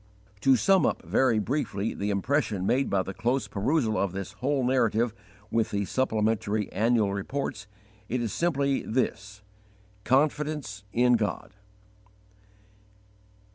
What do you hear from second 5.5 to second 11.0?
with the supplementary annual reports, it is simply this: CONFIDENCE